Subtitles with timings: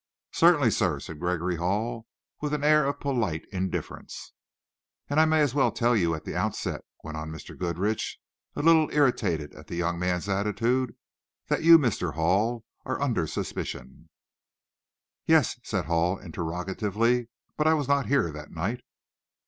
[0.31, 2.07] "Certainly, sir," said Gregory Hall,
[2.41, 4.33] with an air of polite indifference.
[5.07, 7.55] "And I may as well tell you at the outset," went on Mr.
[7.55, 8.17] Goodrich,
[8.55, 10.95] a little irritated at the young man's attitude,
[11.49, 12.15] "that you, Mr.
[12.15, 14.09] Hall, are under suspicion."
[15.27, 17.27] "Yes?" said Hall interrogatively.
[17.55, 18.81] "But I was not here that night."